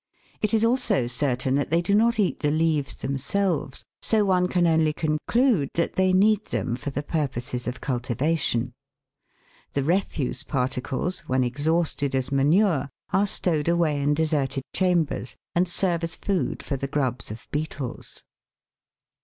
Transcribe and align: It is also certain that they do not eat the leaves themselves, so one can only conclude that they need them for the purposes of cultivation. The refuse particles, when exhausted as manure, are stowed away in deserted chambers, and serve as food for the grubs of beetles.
It 0.41 0.55
is 0.55 0.65
also 0.65 1.05
certain 1.05 1.53
that 1.53 1.69
they 1.69 1.79
do 1.83 1.93
not 1.93 2.17
eat 2.17 2.39
the 2.39 2.49
leaves 2.49 2.95
themselves, 2.95 3.85
so 4.01 4.25
one 4.25 4.47
can 4.47 4.65
only 4.65 4.93
conclude 4.93 5.69
that 5.75 5.93
they 5.93 6.11
need 6.11 6.45
them 6.45 6.75
for 6.75 6.89
the 6.89 7.03
purposes 7.03 7.67
of 7.67 7.81
cultivation. 7.81 8.73
The 9.73 9.83
refuse 9.83 10.41
particles, 10.41 11.19
when 11.29 11.43
exhausted 11.43 12.15
as 12.15 12.31
manure, 12.31 12.89
are 13.13 13.27
stowed 13.27 13.67
away 13.67 14.01
in 14.01 14.15
deserted 14.15 14.63
chambers, 14.73 15.35
and 15.53 15.67
serve 15.67 16.03
as 16.03 16.15
food 16.15 16.63
for 16.63 16.77
the 16.77 16.87
grubs 16.87 17.29
of 17.29 17.47
beetles. 17.51 18.23